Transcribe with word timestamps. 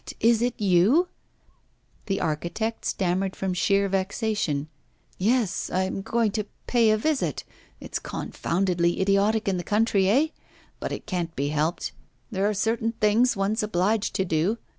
'What! 0.01 0.13
is 0.21 0.41
it 0.41 0.59
you?' 0.59 1.09
The 2.07 2.19
architect 2.21 2.85
stammered 2.85 3.35
from 3.35 3.53
sheer 3.53 3.87
vexation: 3.87 4.67
'Yes, 5.19 5.69
I 5.71 5.83
am 5.83 6.01
going 6.01 6.31
to 6.31 6.45
pay 6.65 6.89
a 6.89 6.97
visit. 6.97 7.43
It's 7.79 7.99
confoundedly 7.99 8.99
idiotic 8.99 9.47
in 9.47 9.57
the 9.57 9.63
country, 9.63 10.09
eh? 10.09 10.27
But 10.79 10.91
it 10.91 11.05
can't 11.05 11.35
be 11.35 11.49
helped. 11.49 11.91
There 12.31 12.49
are 12.49 12.53
certain 12.55 12.93
things 12.93 13.35
one's 13.37 13.61
obliged 13.61 14.15
to 14.15 14.25
do. 14.25 14.57